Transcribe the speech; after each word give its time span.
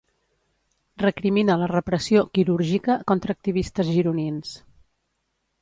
Recrimina 1.03 1.57
la 1.63 1.67
repressió 1.73 2.25
“quirúrgica” 2.37 2.97
contra 3.13 3.39
activistes 3.39 3.93
gironins. 3.99 4.57